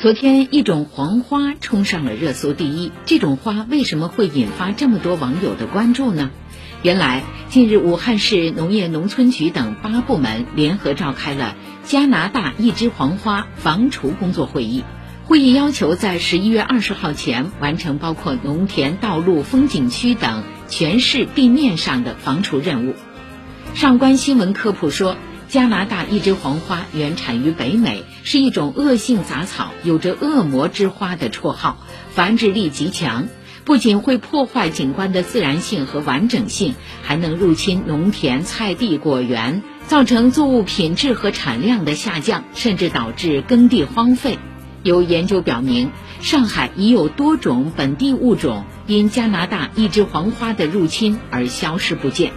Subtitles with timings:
[0.00, 2.92] 昨天，一种黄花冲上了热搜第一。
[3.04, 6.30] 这种花为什么会引发这么多网友的关注呢？
[6.84, 14.84] 原来，近日武汉市农业农村局等八部门联合召开了加拿大一枝黄花防除工作会议。
[15.24, 22.94] 会议要求在十一月二十号前完成包括农田、道路、风景区等全市地面上的防除任务。
[23.74, 25.16] 上官新闻科普说。
[25.48, 31.78] 加拿大一枝黄花原产于北美，是一种恶性杂草，有着“恶魔之花”的绰号，
[32.10, 33.28] 繁殖力极强。
[33.64, 44.38] 不仅会破坏景观的自然性和完整性，还能入侵农田、菜地、果园，造成作物品质和产量的下降，甚至导致耕地荒废。
[44.82, 52.32] 有研究表明，上海已有多种本地物种因加拿大一枝黄花的入侵而消失不见。